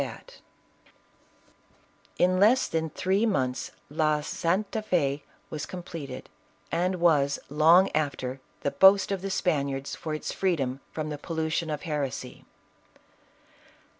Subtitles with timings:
[0.01, 6.25] 115 bat In less than three months, La Santa ¥6 was com pleted,
[6.71, 11.69] and was, long after, the boast of the Spaniards, for its freedom from the pollution
[11.69, 12.45] of heresy.